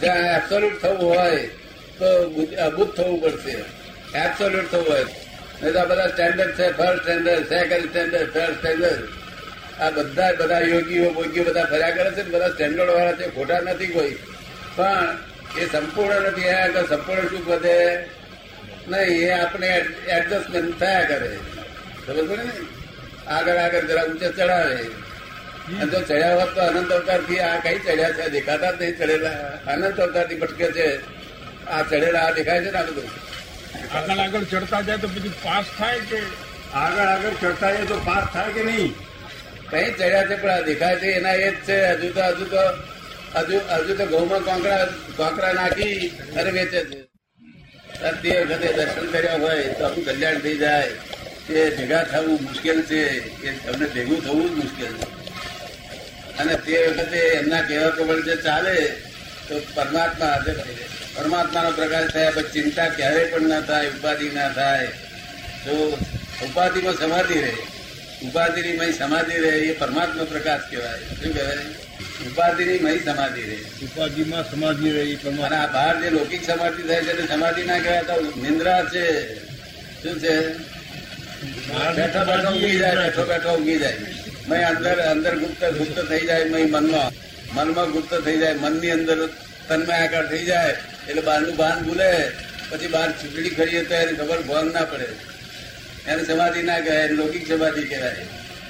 જ્યાં 0.00 0.16
એબ્સોલ્યુટ 0.16 0.82
થવું 0.82 1.14
હોય, 1.14 1.36
તો 1.98 2.28
બુદ્ધિ- 2.28 2.96
થવું 2.96 3.22
પડશે. 3.22 3.50
એબ્સોલ્યુટ 4.18 4.72
થવું 4.72 4.88
હોય. 4.88 5.04
નહીં 5.62 5.72
તો 5.72 5.78
આ 5.78 5.84
બધા 5.84 6.06
સ્ટેન્ડર્ડ 6.06 6.50
છે 6.50 6.72
first 6.72 7.02
standard 7.02 7.48
second 7.48 7.88
standard 7.88 8.30
third 8.30 8.56
standard 8.56 9.08
આ 9.82 9.90
બધા 9.90 10.32
બધા 10.38 10.58
યોગીઓ, 10.58 11.10
ભોગીઓ 11.10 11.44
બધા 11.44 11.64
ફર્યા 11.64 11.90
કરે 11.90 12.10
છે 12.10 12.22
બધા 12.22 12.48
સ્ટેન્ડર્ડ 12.48 12.90
વાળા 12.90 13.12
છે 13.12 13.34
ખોટા 13.34 13.60
નથી 13.60 13.86
કોઈ. 13.86 14.16
પણ 14.76 15.18
એ 15.58 15.66
સંપૂર્ણ 15.66 16.20
નથી. 16.20 16.40
એ 16.40 16.52
આગળ 16.52 16.86
સંપૂર્ણ 16.86 17.22
સુખ 17.22 17.48
વધે? 17.48 18.04
નહીં, 18.88 19.28
એ 19.28 19.30
આપણે 19.30 19.84
એડજસ્ટમેન્ટ 20.08 20.80
થયા 20.80 21.04
કરે. 21.04 21.36
સમજ 22.06 22.28
પડે 22.28 22.42
ને? 22.42 22.52
આગળ 23.26 23.56
આગળ 23.56 23.84
જરા 23.84 24.02
ઊંચે 24.02 24.28
ચડાવે 24.32 24.78
અને 25.78 25.90
જો 25.90 26.00
ચડ્યા 26.00 26.36
હોત 26.40 26.54
તો 26.54 26.60
અનંત 26.60 26.92
અવતારથી 26.92 27.40
આ 27.40 27.56
કઈ 27.56 27.78
ચડ્યા 27.78 28.12
છે? 28.12 28.28
દેખાતા 28.28 28.70
નહીં 28.70 28.94
ચડેલા. 28.96 29.32
અનંત 29.66 30.00
અવતારથી 30.00 30.34
ભટકે 30.34 30.72
છે. 30.72 30.86
આ 31.68 31.82
ચડેલા 31.82 32.20
આ 32.20 32.30
દેખાય 32.30 32.62
છે 32.64 32.70
ને 32.70 32.78
આ 32.78 32.82
બધું? 32.82 33.10
આગળ 33.94 34.18
આગળ 34.18 34.44
ચડતા 34.44 34.80
જાય 34.80 34.98
તો 34.98 35.08
બધું 35.08 35.34
પાસ 35.42 35.66
થાય 35.78 36.00
કે? 36.00 36.20
આગળ 36.74 37.08
આગળ 37.14 37.34
ચડતા 37.40 37.72
જાય 37.72 37.84
તો 37.84 38.00
પાસ 38.04 38.24
થાય 38.32 38.52
કે 38.52 38.62
નહીં? 38.62 38.94
કઈ 39.70 39.92
ચડ્યા 39.92 40.22
છે 40.22 40.36
પણ 40.36 40.50
આ 40.50 40.60
દેખાય 40.60 40.96
છે 40.96 41.12
એના 41.12 41.34
એ 41.34 41.50
જ 41.50 41.56
છે. 41.66 41.76
હજુ 41.92 42.08
તો 42.12 42.22
હજુ 42.30 42.44
તો 42.44 42.62
હજુ 43.34 43.60
હજુ 43.68 43.94
તો 43.94 44.06
ઘઉંમાં 44.06 44.42
કોંકરા 44.44 44.84
કોંકરા 45.16 45.52
નાખી 45.52 46.12
અને 46.38 46.50
વેચે 46.50 46.80
છે. 46.90 46.98
તે 48.22 48.44
વખતે 48.44 48.68
દર્શન 48.72 49.06
કર્યા 49.12 49.38
હોય 49.38 49.62
તો 49.78 49.84
આપણું 49.84 50.04
કલ્યાણ 50.04 50.38
થઈ 50.38 50.58
જાય. 50.58 50.92
તે 51.46 51.70
ભેગા 51.76 52.04
થવું 52.04 52.38
મુશ્કેલ 52.42 52.82
છે. 52.82 53.00
એ 53.46 53.50
તમને 53.64 53.86
ભેગું 53.94 54.20
થવું 54.24 54.46
જ 54.50 54.64
મુશ્કેલ 54.64 54.92
છે. 54.98 55.19
અને 56.40 56.54
તે 56.66 56.76
વખતે 56.86 57.20
એમના 57.40 57.62
કહેવા 57.62 57.90
પ્રમાણે 57.90 58.22
જે 58.22 58.36
ચાલે 58.36 58.76
તો 59.48 59.60
પરમાત્મા 59.74 60.26
હાથે 60.26 60.52
થઈ 60.52 60.74
જાય 60.74 60.90
પરમાત્માનો 61.14 61.70
પ્રકાશ 61.70 62.10
થયા 62.12 62.30
પછી 62.30 62.52
ચિંતા 62.52 62.88
ક્યારેય 62.88 63.24
પણ 63.24 63.48
ના 63.48 63.60
થાય 63.60 63.88
ઉપાધિ 63.88 64.28
ના 64.28 64.48
થાય. 64.48 64.86
તો 65.64 65.72
ઉપાધિમાં 66.42 66.94
સમાધિ 66.94 67.40
રહે 67.40 67.52
ઉપાધિની 68.22 68.76
મય 68.76 68.92
સમાધિ 68.92 69.36
રહે 69.38 69.52
એ 69.66 69.72
પરમાત્મા 69.78 70.24
પ્રકાશ 70.24 70.64
કહેવાય. 70.70 70.98
શું 71.18 71.34
કહેવાય? 71.34 71.66
ઉપાધિની 72.26 72.78
મય 72.78 72.98
સમાધિ 72.98 73.42
રહે. 73.42 73.58
ઉપાધિમાં 73.82 74.50
સમાધિ 74.50 74.90
રહી 74.90 75.14
અને 75.14 75.56
આ 75.56 75.66
બહાર 75.66 75.94
જે 76.02 76.10
લૌકિક 76.10 76.44
સમાધિ 76.50 76.82
થાય 76.82 77.02
છે 77.02 77.28
સમાધિ 77.28 77.62
ના 77.62 77.78
કહેવાય 77.78 78.02
તો 78.02 78.20
નિંદ્રા 78.42 78.82
છે. 78.84 79.06
શું 80.02 80.20
છે? 80.20 80.34
બેઠો 81.96 82.20
બેઠો 82.24 82.50
ઊંઘી 82.52 82.78
જાય 82.78 82.96
બેઠો 82.96 83.24
બેઠો 83.24 83.50
ઊંઘી 83.56 83.78
જાય. 83.78 83.96
મય 84.48 84.62
અંદર 84.62 85.00
અંદર 85.00 85.38
ગુપ્ત 85.38 85.64
ગુપ્ત 85.64 85.98
થઈ 86.08 86.26
જાય 86.26 86.44
મય 86.44 86.64
મનમાં. 86.64 87.10
મનમાં 87.54 87.90
ગુપ્ત 87.90 88.14
થઈ 88.14 88.38
જાય. 88.38 88.54
મનની 88.54 88.90
અંદર 88.90 89.26
તન્મય 89.68 89.94
આકાર 89.94 90.26
થઈ 90.26 90.44
જાય. 90.44 90.76
એટલે 91.08 91.22
બહારનું 91.22 91.56
ભાન 91.56 91.82
ભૂલે. 91.82 92.32
પછી 92.70 92.86
બહાર 92.86 93.10
ચૂંટણી 93.10 93.48
કરીએ 93.48 93.84
તો 93.84 93.94
એને 93.94 94.12
ખબર 94.12 94.42
ભાન 94.42 94.66
ના 94.72 94.84
પડે. 94.84 95.06
એને 96.06 96.24
સમાધિ 96.24 96.62
ના 96.62 96.80
કહેવાય 96.80 97.08
લૌકિક 97.08 97.48
સમાધિ 97.48 97.82
કહેવાય. 97.82 98.26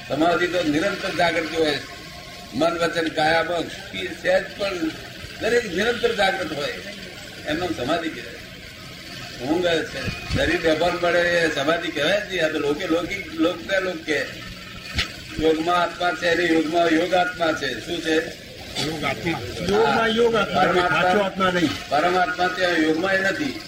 સમાધિ 0.09 0.47
તો 0.47 0.62
નિરંતર 0.62 1.11
જાગૃત 1.19 1.55
હોય. 1.59 1.79
મન 2.55 2.79
વચન 2.79 3.09
કાયામાં 3.09 3.65
સહેજ 4.23 4.45
પણ 4.59 4.79
દરેક 5.41 5.75
નિરંતર 5.75 6.15
જાગૃત 6.15 6.53
હોય. 6.53 6.73
એમનો 7.47 7.67
સમાધિ 7.67 8.09
કહેવાય. 8.09 8.41
ઊંઘ 9.43 9.67
શરીર 10.35 10.61
બેભાન 10.61 10.97
પડે 10.97 11.50
સમાધિ 11.55 11.89
કહેવાય 11.89 12.21
જ 12.21 12.33
નહીં. 12.33 12.45
આ 12.45 12.49
તો 12.49 12.59
લોકે 12.59 12.87
લૌકિક 12.87 13.35
લોક 13.35 13.57
ને 13.71 13.81
લોક 13.81 13.97
કે 14.05 14.50
યોગમાં 15.38 15.82
આત્મા 15.82 16.10
છે 16.10 16.28
અને 16.28 16.44
યોગમાં 16.44 16.88
યોગ 16.88 17.14
આત્મા 17.14 17.52
છે. 17.52 17.87
શું 17.87 18.00
છે? 18.02 18.50
પરમાત્મા 21.90 22.49
ત્યાં 22.49 22.76
યોગમાં 22.76 23.14
નથી. 23.14 23.60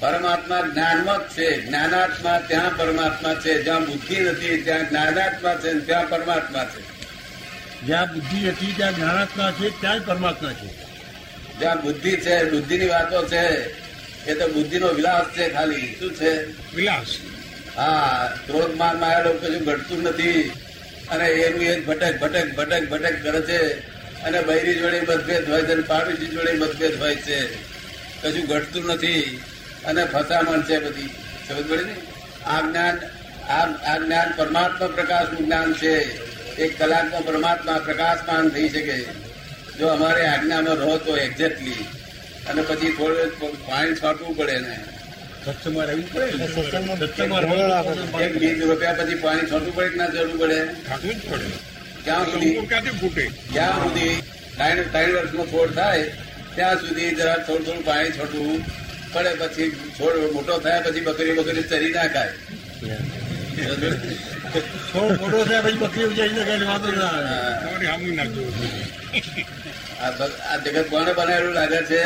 પરમાત્મા 0.00 0.60
જ્ઞાનમાં 0.60 1.18
જ 1.18 1.22
છે. 1.22 1.66
જ્ઞાનાત્મા 1.66 2.38
ત્યાં 2.38 2.76
પરમાત્મા 2.76 3.34
છે. 3.34 3.62
જ્યાં 3.62 3.84
બુદ્ધિ 3.84 4.20
નથી 4.20 4.62
ત્યાં 4.62 4.88
જ્ઞાનાત્મા 4.88 5.54
છે 5.54 5.72
ત્યાં 5.72 6.08
પરમાત્મા 6.08 6.64
છે. 6.64 6.98
જ્યાં 7.86 8.14
બુદ્ધિ 8.14 8.48
હતી 8.48 8.72
ત્યાં 8.76 8.96
જ્ઞાનાત્મા 8.96 9.50
છે 9.50 9.80
ત્યાં 9.80 10.00
પરમાત્મા 10.06 10.52
છે. 10.52 10.68
જ્યાં 11.58 11.82
બુદ્ધિ 11.82 12.16
છે 12.16 12.50
બુદ્ધિની 12.50 12.86
વાતો 12.86 13.26
છે 13.26 13.72
એ 14.26 14.34
તો 14.34 14.48
બુદ્ધિનો 14.48 14.88
વિલાસ 14.88 15.36
છે 15.36 15.48
ખાલી. 15.52 15.96
શું 15.98 16.14
છે? 16.14 16.44
વિલાસ. 16.76 17.06
હા 17.76 18.30
ક્રોધ 18.46 18.76
માન 18.76 18.96
માયા 18.98 19.20
લોકો 19.20 19.38
કશું 19.38 19.64
ઘટતું 19.64 20.02
નથી. 20.02 20.52
અને 21.10 21.28
એનું 21.28 21.62
એ 21.62 21.80
ભટક 21.80 22.18
ભટક 22.18 22.54
ભટક 22.54 22.88
ભટક 22.88 23.22
કરે 23.22 23.40
છે. 23.40 23.78
અને 24.22 24.42
બૈરી 24.42 24.74
જોડે 24.74 25.00
મતભેદ 25.00 25.50
હોય 25.50 25.62
છે 25.62 25.72
અને 25.72 25.82
પાડોશી 25.82 26.26
જોડે 26.26 26.52
મતભેદ 26.52 27.02
હોય 27.02 27.16
છે. 27.16 27.54
કશું 28.22 28.46
ઘટતું 28.46 28.84
નથી. 28.86 29.40
અને 29.84 30.04
ફસામણ 30.04 30.62
છે 30.62 30.78
બધી. 30.78 31.06
સમજ 31.48 31.68
પડે 31.68 31.84
ને? 31.84 31.94
આ 32.44 32.60
જ્ઞાન 32.60 32.98
આ 33.76 33.98
જ્ઞાન 33.98 34.32
પરમાત્મા 34.36 34.86
પ્રકાશનું 34.86 35.44
જ્ઞાન 35.44 35.72
છે. 35.72 36.28
એક 36.56 36.78
કલાકમાં 36.78 37.24
પરમાત્મા 37.24 37.78
પ્રકાશમાન 37.78 38.48
થઈ 38.48 38.68
શકે. 38.68 39.04
જો 39.78 39.86
અમારે 39.86 40.26
આજ્ઞામાં 40.26 40.74
રહો 40.74 40.96
તો 40.98 41.16
એક્ઝેક્ટલી 41.16 41.74
અને 42.48 42.62
પછી 42.62 42.92
થોડું 42.92 43.66
પાણી 43.66 43.94
છાંટવું 43.94 44.36
પડે 44.36 44.58
ને. 44.58 44.84
સત્સંગમાં 45.44 45.86
રહેવું 45.88 46.06
પડે 46.06 46.26
ને. 46.34 46.46
સત્સંગમાં 46.48 46.98
એક 48.22 48.32
બીજ 48.40 48.58
રોપ્યા 48.62 48.96
પછી 48.98 49.18
પાણી 49.22 49.50
છોટું 49.50 49.72
પડે 49.74 49.96
ના 49.96 50.08
જરૂર 50.14 50.36
પડે? 50.40 50.58
ખાતું 50.86 51.10
જ 51.12 51.20
પડે. 51.24 51.48
ક્યાં 52.04 52.26
સુધી 52.26 52.66
ક્યાંથી 52.66 52.96
ફૂટે 53.00 53.24
ક્યાં 53.52 53.78
સુધી 53.82 54.14
ત્રણ 54.56 54.90
ત્રણ 54.92 55.12
વર્ષનો 55.14 55.44
છોડ 55.52 55.70
થાય 55.74 56.04
ત્યાં 56.54 56.78
સુધી 56.78 57.10
જરા 57.16 57.38
થોડું 57.40 57.64
થોડું 57.66 57.84
પાણી 57.84 58.12
છોટવું 58.12 58.58
પડે 59.12 59.32
પછી 59.42 59.68
છોડ 59.98 60.16
મોટો 60.34 60.54
થાય 60.60 60.80
પછી 60.84 61.04
બકરી 61.06 61.34
બકરી 61.38 61.66
ચરી 61.70 61.92
ના 61.92 62.08
ખાય 62.08 62.32
છોડ 64.90 65.12
મોટો 65.20 65.38
થાય 65.44 65.60
પછી 65.64 65.80
બકરી 65.82 66.06
ઉજાડીને 66.06 66.44
કઈ 66.50 66.66
વાંધો 66.66 66.90
ના 66.92 67.12
આવે. 67.12 67.36
આ 70.00 70.56
જગત 70.58 70.78
કોને 70.90 71.10
બનાવેલું 71.12 71.54
લાગે 71.54 71.80
છે? 71.84 72.02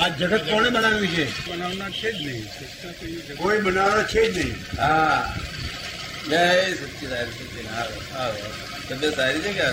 આ 0.00 0.08
જગત 0.08 0.50
કોણે 0.50 0.68
બનાવ્યું 0.70 1.08
છે? 1.08 1.24
બનાવનાર 1.50 1.90
છે 1.90 2.12
જ 2.12 2.26
નહીં. 2.26 2.44
કોઈ 3.36 3.58
બનાવનાર 3.58 4.06
છે 4.06 4.22
જ 4.32 4.38
નહીં. 4.38 4.56
હા. 4.80 5.36
જય 6.30 6.42
સચિદાન 6.74 7.28
આવો 8.20 8.46
તબિયત 8.88 9.14
સારી 9.16 9.40
છે 9.40 9.52
કે 9.52 9.66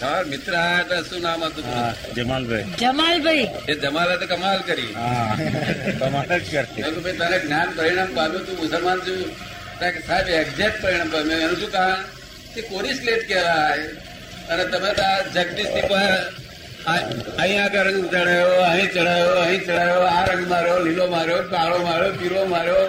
તમારા 0.00 0.24
મિત્ર 0.24 0.52
હતા 0.52 1.02
શું 1.02 1.22
નામ 1.22 1.44
હતું? 1.44 1.64
જમાલભાઈ. 2.14 2.64
જમાલભાઈ. 2.78 3.48
એ 3.68 3.74
જમાલ 3.74 4.16
તો 4.16 4.26
કમાલ 4.26 4.60
કરી. 4.60 4.92
કમાલ 5.98 6.38
જ 6.38 6.44
કરતી. 6.52 6.82
ભાઈ 6.82 7.16
તારે 7.16 7.38
જ્ઞાન 7.38 7.68
પરિણામ 7.76 8.14
પામ્યું 8.14 8.46
તું 8.46 8.56
મુસલમાન 8.56 8.98
છું. 8.98 9.20
સાહેબ 10.06 10.28
એક્ઝેક્ટ 10.28 10.82
પરિણામ 10.82 11.10
પામ્યું. 11.10 11.40
એનું 11.40 11.56
શું 11.60 11.70
કારણ? 11.70 12.04
કે 12.54 12.60
કોરી 12.60 12.94
સ્લેટ 12.94 13.28
કહેવાય. 13.28 13.82
અને 14.50 14.64
તમે 14.64 14.90
તો 14.92 15.02
આ 15.02 15.22
જગદીશની 16.86 17.22
પાસે 17.22 17.38
આ- 17.38 17.42
અહીં 17.42 17.64
આગળ 17.64 17.80
રંગ 17.80 18.10
ચડાયો 18.10 18.48
અહીં 18.48 18.92
ચડાયો 18.92 19.34
અહીં 19.34 19.64
ચડાયો 19.64 20.00
આ 20.00 20.24
રંગ 20.24 20.48
માર્યો 20.48 20.78
લીલો 20.78 21.06
માર્યો 21.06 21.42
કાળો 21.42 21.78
માર્યો 21.78 22.12
પીળો 22.12 22.44
માર્યો. 22.44 22.86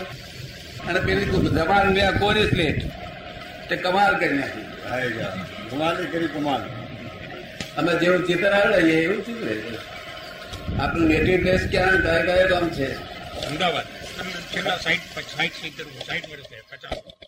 અને 0.87 0.99
પેલી 0.99 1.25
જમાલ 1.25 1.87
ને 1.87 2.01
આ 2.01 2.11
કોરી 2.11 2.49
સ્લેટ 2.49 2.85
તે 3.69 3.75
કમાલ 3.75 4.19
કરી 4.19 4.37
નાખી. 4.37 4.61
કમાલ 5.69 6.05
કરી 6.05 6.27
કમાલ. 6.27 6.61
અમે 7.77 7.93
જેવું 7.93 8.27
ચિત્ર 8.27 8.49
આવડે 8.49 8.75
એવું 8.75 9.25
શું 9.25 9.39
કરે 9.39 9.61
આપણું 10.79 11.07
નેટિવ 11.07 11.41
પ્લેસ 11.41 11.67
ક્યાં? 11.71 12.01
કયા 12.01 12.21
કયા 12.21 12.45
ગામ 12.47 12.69
છે. 12.69 12.93
અમદાવાદ. 13.45 13.85
છેલ્લા 14.55 14.77
સાઈઠ 14.77 14.99
સાઈઠ 15.37 15.51
સિત્તેર 15.51 15.85
સાઈઠ 16.07 16.29
વર્ષ 16.29 16.43
પચાસ. 16.43 17.22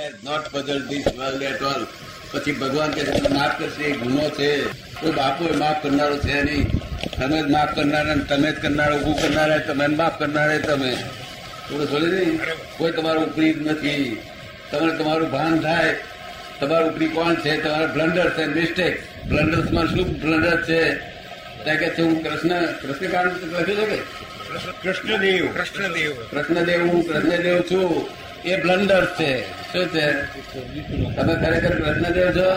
Not 0.00 0.56
puzzled 0.56 0.88
this 0.90 1.04
world 1.04 1.42
at 1.42 1.62
all. 1.62 1.86
પછી 2.32 2.52
ભગવાન 2.52 2.90
કે 2.90 3.28
માફ 3.28 3.58
કરશે 3.58 3.82
એ 3.82 3.92
ગુનો 3.92 4.30
છે. 4.30 4.62
કોઈ 5.00 5.10
બાપુ 5.10 5.44
એ 5.44 5.56
માફ 5.56 5.82
કરનારો 5.82 6.18
છે 6.18 6.42
નહીં. 6.42 6.70
તમે 7.16 7.42
જ 7.42 7.44
માફ 7.50 7.74
કરનારા 7.74 8.14
તમે 8.14 8.52
જ 8.52 8.62
કરનારા 8.62 8.96
ઉભું 8.96 9.22
કરનારા 9.22 9.58
તમે 9.58 9.86
માફ 9.86 10.18
કરનારા 10.18 10.58
તમે. 10.58 10.94
થોડું 11.68 11.90
થોડી 11.90 12.06
નહીં? 12.06 12.40
કોઈ 12.78 12.90
તમારું 12.90 13.24
ઉપરી 13.24 13.54
નથી. 13.54 14.22
તમને 14.70 14.98
તમારું 14.98 15.30
ભાન 15.30 15.60
થાય. 15.60 15.96
તમારું 16.60 16.90
ઉપરી 16.90 17.08
કોણ 17.08 17.34
છે? 17.34 17.62
તમારા 17.62 17.86
બ્લન્ડર 17.86 18.30
છે 18.30 18.44
મિસ્ટેક 18.46 19.02
બ્લન્ડર્સમાં 19.28 19.86
શું 19.86 20.20
બ્લન્ડર 20.20 20.62
છે? 20.62 20.94
ત્યાં 21.64 21.76
કે 21.76 21.90
છે 21.90 22.02
હું 22.02 22.22
કૃષ્ણ 22.22 22.66
કૃષ્ણકાંડ 22.66 23.32
લખ્યું 23.52 23.78
છે 23.78 23.86
કે? 23.86 23.96
કૃષ્ણદેવ. 24.82 25.52
કૃષ્ણદેવ. 25.52 26.12
કૃષ્ણદેવ 26.30 26.86
હું 26.86 27.08
કૃષ્ણદેવ 27.08 27.60
છું. 27.60 28.08
એ 28.44 28.56
બ્લન્ડર 28.56 29.06
છે. 29.06 29.61
શું 29.72 29.88
છે? 29.92 30.06
તમે 31.16 31.34
ખરેખર 31.42 31.72
કૃષ્ણદેવ 31.76 32.28
છો? 32.36 32.48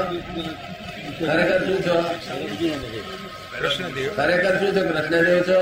ખરેખર 1.20 1.60
શું 1.66 1.80
છો? 1.86 1.98
કૃષ્ણદેવ. 3.60 4.10
ખરેખર 4.18 4.54
શું 4.60 4.72
છો? 4.76 4.82
કૃષ્ણદેવ 4.90 5.40
છો? 5.50 5.60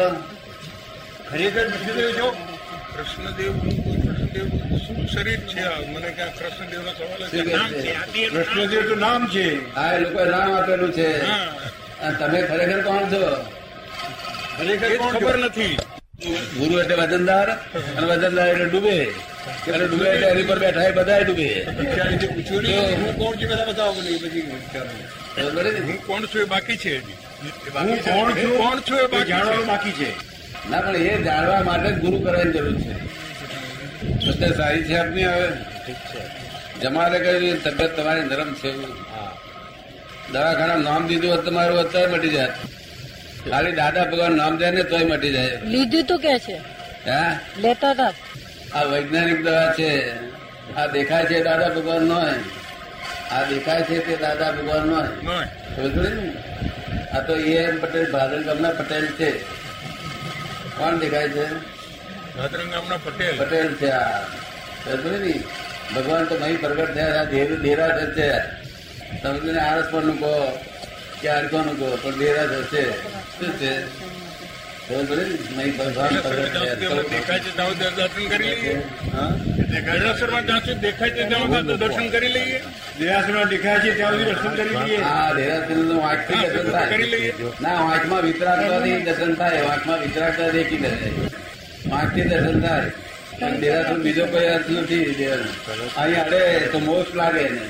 ખરેખર 1.29 1.65
કૃષ્ણદેવ 1.71 2.09
છો? 2.17 2.27
કૃષ્ણદેવ 2.93 3.51
શું 4.85 4.97
શરીર 5.13 5.41
છે? 5.51 5.63
મને 5.93 6.09
ક્યાં 6.17 6.33
કૃષ્ણદેવ 6.37 6.81
નો 6.85 6.91
સવાલ 6.97 7.21
છે 7.31 7.41
નામ 7.55 7.69
છે? 7.73 7.93
છે? 8.13 8.23
કૃષ્ણદેવ 8.33 8.83
તો 8.89 8.95
નામ 8.95 9.21
છે. 9.33 9.47
આ 9.75 9.89
એ 9.95 9.99
લોકોએ 10.03 10.25
નામ 10.29 10.49
આપેલું 10.57 10.91
છે. 10.97 11.09
તમે 12.19 12.39
ખરેખર 12.49 12.79
કોણ 12.87 13.03
છો? 13.13 13.23
ખરેખર 14.57 14.89
ખબર 15.13 15.37
નથી. 15.45 15.75
ગુરુ 16.57 16.75
એટલે 16.81 16.95
વજનદાર 17.01 17.47
અને 17.95 18.05
વજનદાર 18.11 18.47
એટલે 18.47 18.65
ડૂબે. 18.65 18.97
અને 19.73 19.87
ડૂબે 19.87 20.09
એટલે 20.09 20.27
એની 20.27 20.43
પર 20.43 20.59
બેઠા 20.59 20.83
એ 20.83 20.91
બધા 20.91 21.19
ડૂબે 21.19 21.47
પૂછ્યું 22.35 22.63
નહીં 22.63 23.01
હું 23.01 23.17
કોણ 23.17 23.35
છું 23.35 23.49
બધા 23.49 23.65
બતાવો 23.65 23.93
મને 23.93 24.17
પછી 24.17 24.41
વિચારો. 24.41 24.89
બરોબર 25.37 25.73
ને? 25.73 25.79
હું 25.79 25.97
કોણ 26.07 26.25
છું 26.25 26.41
એ 26.41 26.43
બાકી 26.43 26.77
છે 26.77 26.97
હું 26.99 27.97
કોણ 28.03 28.31
છું? 28.31 28.57
કોણ 28.57 28.79
છું 28.79 28.99
એ 28.99 29.25
જાણવાનું 29.25 29.65
બાકી 29.65 29.91
છે. 29.91 30.09
ના 30.69 30.81
પણ 30.81 30.95
એ 30.95 31.23
જાણવા 31.23 31.63
માટે 31.63 31.91
જ 31.91 31.97
ગુરુ 31.99 32.19
કરવાની 32.19 32.51
જરૂર 32.51 32.81
છે. 32.81 32.93
અત્યારે 34.29 34.55
સારી 34.55 34.83
છે 34.83 34.97
આપની 34.97 35.25
હવે. 35.25 35.47
જમારે 36.81 37.19
કહ્યું 37.19 37.63
તબિયત 37.63 37.97
તમારી 37.97 38.21
નરમ 38.21 38.53
છે. 38.53 38.71
દવાખાના 40.31 40.75
નામ 40.75 41.07
દીધું 41.07 41.31
હોત 41.31 41.45
તમારું 41.45 41.79
અત્યારે 41.79 42.07
મટી 42.07 42.29
જાય. 42.29 42.47
ખાલી 43.51 43.71
દાદા 43.71 44.03
ભગવાન 44.03 44.31
નામ 44.31 44.57
જાય 44.57 44.71
ને 44.71 44.83
તોય 44.83 45.05
મટી 45.05 45.31
જાય. 45.31 45.59
લીધું 45.65 46.03
તો 46.03 46.17
કે 46.17 46.39
છે? 46.39 46.57
હા? 47.09 47.39
લેતા 47.57 47.91
હતા? 47.91 48.13
આ 48.75 48.83
વૈજ્ઞાનિક 48.83 49.43
દવા 49.43 49.73
છે. 49.79 49.91
આ 50.75 50.87
દેખાય 50.87 51.25
છે 51.25 51.43
દાદા 51.43 51.69
ભગવાન 51.69 52.03
નો 52.03 52.19
આ 53.31 53.43
દેખાય 53.43 53.81
છે 53.81 53.97
તે 53.99 54.15
દાદા 54.15 54.51
ભગવાન 54.51 54.87
નો 54.87 55.01
ને? 55.01 55.11
આ 57.13 57.19
તો 57.19 57.35
એ 57.35 57.55
એમ 57.57 57.79
પટેલ 57.79 58.11
ભાદર 58.11 58.43
ગામના 58.43 58.69
પટેલ 58.69 59.05
છે. 59.05 59.31
કોણ 60.77 60.99
દેખાય 60.99 61.29
છે? 61.29 61.45
ભાદર 62.37 62.65
ગામના 62.65 62.97
પટેલ. 62.97 63.37
પટેલ 63.37 63.73
છે 63.73 63.89
આ. 63.89 64.19
ને? 64.87 65.43
ભગવાન 65.95 66.25
તો 66.25 66.35
અહીં 66.35 66.61
પ્રગટ 66.61 66.93
થયા 66.93 67.23
ધેરા 67.23 67.97
છે 67.97 68.27
તમને 69.23 69.59
આરસ 69.59 69.85
પણ 69.91 70.03
નું? 70.03 70.19
કહો 70.19 70.59
કે 71.21 71.29
આરકોનું 71.29 71.79
કહો 71.79 71.97
પણ 72.03 72.11
ધેરા 72.11 72.45
થશે 72.45 72.91
શું 73.37 73.51
છે? 73.59 73.73
દર્શન 81.77 82.09
કરી 82.09 82.29
લઈએ 82.29 82.61
દર્શન 84.31 84.57
દર્શન 85.69 85.95
વાંચથી 85.99 86.47
દર્શન. 86.47 86.71
થાય 89.35 89.61
વાંચમાં 89.61 89.99
દર્શન 89.99 90.01
વિતરાગતા 90.01 90.49
દેખી 90.49 90.77
જાય 90.77 90.97
વાંચથી 91.89 92.21
દર્શન 92.21 92.61
થાય 92.61 92.91
પણ 93.39 93.57
દેરાસર 93.57 93.97
બીજો 93.97 94.25
કોઈ 94.25 94.45
અર્થ 94.45 94.69
નથી. 94.69 95.05
અહીં 95.97 96.23
અડે 96.25 96.67
તો 96.71 96.79
મોક્ષ 96.79 97.15
લાગે 97.15 97.49
ને 97.49 97.65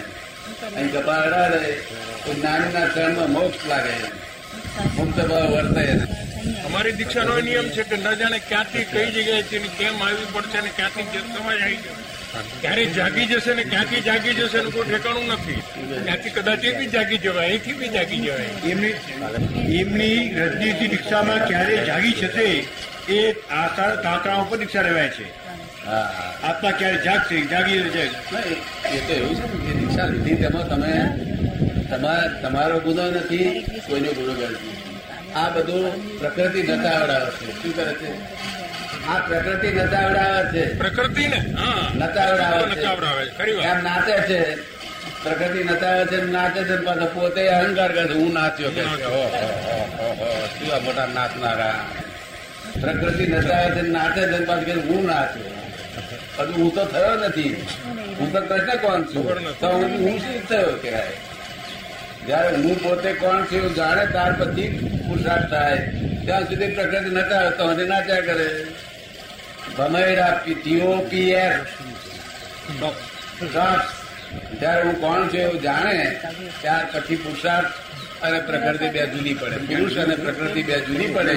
અહીં 0.75 0.91
કપાળ 0.91 1.23
અડાડે 1.23 1.71
તો 2.25 2.33
જ્ઞાનીના 2.33 2.87
ચરણમાં 2.87 3.31
મોક્ષ 3.31 3.67
લાગે 3.67 3.95
મુક્ત 4.95 5.19
ભાવ 5.23 5.51
વર્તાય 5.55 5.95
અમારી 6.67 6.95
દીક્ષાનો 6.97 7.33
એ 7.37 7.43
નિયમ 7.43 7.67
છે 7.71 7.83
કે 7.83 7.95
ન 7.97 8.07
જાણે 8.13 8.39
ક્યાંથી 8.47 8.85
કઈ 8.87 9.09
જગ્યાએ 9.11 9.43
છે 9.49 9.59
ને 9.59 9.69
કેમ 9.77 10.01
આવી 10.01 10.27
પડશે 10.33 10.59
ને 10.61 10.71
ક્યાંથી 10.71 11.07
જે 11.13 11.19
સમય 11.27 11.53
આવી 11.57 11.77
જશે 11.77 11.93
ક્યારે 12.61 12.85
જાગી 12.95 13.25
જશે 13.27 13.53
ને 13.53 13.63
ક્યાંથી 13.65 14.01
જાગી 14.01 14.33
જશે 14.33 14.57
એનું 14.59 14.71
કોઈ 14.71 14.87
ઠેકાણું 14.87 15.27
નથી. 15.33 15.59
ક્યાંથી 15.99 16.33
કદાચ 16.37 16.63
એ 16.63 16.71
બી 16.77 16.89
જાગી 16.89 17.19
જવાય 17.19 17.47
અહીંથી 17.47 17.75
બી 17.75 17.91
જાગી 17.91 18.21
જવાય. 18.21 18.49
એમની 18.71 18.93
એમની 19.79 20.17
રજનીતિ 20.39 20.85
દીક્ષામાં 20.87 21.41
ક્યારે 21.47 21.75
જાગી 21.85 22.15
જશે 22.15 22.47
એ 23.09 23.19
આકાળ 23.53 23.95
કાંકરા 24.03 24.39
ઉપર 24.43 24.57
દીક્ષા 24.57 24.85
લેવાય 24.87 25.11
છે. 25.11 25.25
હા. 25.85 26.07
આત્મા 26.43 26.73
ક્યારે 26.73 26.99
જાગશે 27.05 27.43
જાગી 27.47 27.79
જાય 27.91 28.09
એ 28.91 28.99
તો 29.07 29.13
એવું 29.13 29.35
છે 29.37 29.45
ને 29.51 29.63
કે 29.63 29.77
દીક્ષા 29.79 30.07
લીધી 30.07 30.37
તેમાં 30.37 30.67
તમે 30.69 30.93
તમારા 32.41 32.77
ગુનો 32.85 33.05
નથી 33.11 33.45
કોઈનો 33.87 34.11
ગુનો 34.11 34.33
નથી. 34.33 34.75
આ 35.35 35.49
બધું 35.49 35.85
પ્રકૃતિ 36.19 36.61
નતાવડાવે 36.63 37.31
છે. 37.31 37.47
શું 37.61 37.73
કરે 37.75 37.93
છે? 37.93 38.11
આ 39.07 39.17
પ્રકૃતિ 39.27 39.69
નતાવડાવે 39.79 40.41
છે. 40.53 40.63
પ્રકૃતિ 40.77 41.25
ને 41.27 41.39
નતાવડાવે 41.95 42.63
છે. 42.75 43.51
એમ 43.69 43.79
નાચે 43.83 44.15
છે. 44.29 44.41
પ્રકૃતિ 45.23 45.63
નતાવે 45.63 46.03
છે 46.05 46.17
નાચે 46.31 46.61
છે 46.63 46.75
પાછો 46.85 47.07
પોતે 47.13 47.43
અહંકાર 47.47 47.91
કરે 47.91 48.05
છે. 48.07 48.13
હું 48.13 48.31
નાચ્યો 48.33 48.71
કે 48.75 48.83
શું 50.53 50.83
મોટા 50.85 51.07
નાચનારા. 51.15 51.75
પ્રકૃતિ 52.81 53.25
નતાવે 53.27 53.69
છે 53.75 53.83
નાચે 53.95 54.23
છે 54.31 54.39
પાછું 54.45 54.65
કે 54.65 54.73
હું 54.87 55.01
નાચ્યો. 55.05 55.51
હજુ 56.39 56.53
હું 56.53 56.71
તો 56.75 56.83
થયો 56.85 57.15
નથી. 57.15 57.51
હું 58.19 58.27
તો 58.33 58.39
કૃષ્ણ 58.41 58.77
કોણ 58.83 59.01
છું? 59.11 59.25
તો 59.59 59.67
હું 59.67 59.91
હું 60.03 60.15
શું 60.19 60.39
થયો 60.47 60.71
કહેવાય? 60.81 61.17
જયારે 62.27 62.55
હું 62.55 62.83
પોતે 62.83 63.13
કોણ 63.13 63.45
છું 63.45 63.75
જાણે 63.75 64.05
ત્યાર 64.05 64.33
પછી 64.33 64.69
પુરુષાર્થ 65.07 65.49
થાય. 65.49 65.77
ત્યાં 66.25 66.43
સુધી 66.43 66.67
પ્રકૃતિ 66.67 67.09
નતા 67.09 67.49
તો 67.49 67.71
હજી 67.71 67.85
નાચ્યા 67.85 68.21
કરે. 68.21 68.47
ભમેડા 69.77 70.31
ટીઓપીએફ 70.45 71.65
જયારે 74.59 74.81
હું 74.81 74.95
કોણ 75.01 75.27
છું 75.27 75.39
એવું 75.39 75.61
જાણે 75.61 75.97
ત્યાર 76.61 76.83
પછી 76.93 77.15
પુરુષાર્થ 77.15 77.73
અને 78.23 78.39
પ્રકૃતિ 78.39 78.87
બે 78.89 79.01
જુદી 79.07 79.33
પડે. 79.33 79.57
પુરુષ 79.69 79.97
અને 79.97 80.15
પ્રકૃતિ 80.15 80.61
બે 80.63 80.75
જુદી 80.79 81.07
પડે. 81.07 81.35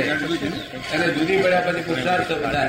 અને 0.94 1.06
જુદી 1.08 1.36
પડ્યા 1.42 1.60
પછી 1.60 1.86
પુરુષાર્થ 1.88 2.32
થાય 2.32 2.68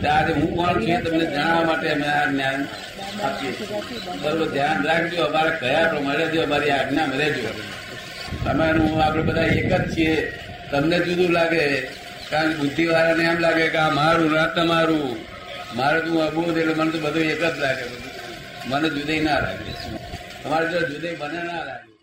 ત્યારે 0.00 0.32
હું 0.32 0.50
કોણ 0.56 0.80
છું 0.82 1.04
તમને 1.04 1.24
જણાવવા 1.26 1.64
માટે 1.64 1.88
અમે 1.90 2.08
આ 2.08 2.24
જ્ઞાન 2.30 2.60
આપીએ 3.22 3.52
બરોબર, 4.22 4.48
ધ્યાન 4.48 4.84
રાખજો. 4.84 5.22
અમારે 5.22 5.52
કયા 5.60 5.88
પ્રમાણે 5.88 6.24
અમારી 6.46 6.70
આજ્ઞા 6.70 7.10
રહેજો 7.20 7.52
અમે 8.50 8.64
હું 8.78 9.04
આપણે 9.04 9.22
બધા 9.22 9.46
એક 9.60 9.72
જ 9.72 9.96
છીએ. 9.96 10.16
તમને 10.70 10.98
જુદું 10.98 11.30
લાગે. 11.32 11.64
કારણ 12.30 12.50
કે 12.50 12.56
બુદ્ધિ 12.56 12.84
વાળાને 12.86 13.24
એમ 13.24 13.38
લાગે 13.38 13.66
કે 13.68 13.78
આ 13.78 13.90
મારું 13.90 14.32
ના 14.32 14.46
તમારું. 14.46 15.16
મારે 15.76 16.00
તું 16.00 16.16
અબોધ 16.26 16.58
એટલે 16.58 16.74
મને 16.74 16.90
તો 16.90 16.98
બધું 16.98 17.22
એક 17.22 17.44
જ 17.44 17.58
લાગે. 17.58 17.84
બધું 17.84 18.13
મને 18.66 18.88
જુદી 18.90 19.20
ના 19.20 19.40
લાગે. 19.40 19.72
તમારે 20.42 20.66
જો 20.68 20.78
જુદી 20.88 21.16
મને 21.16 21.42
ના 21.42 21.64
લાગે. 21.64 21.93